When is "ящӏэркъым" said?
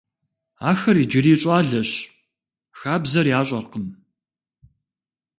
3.39-3.87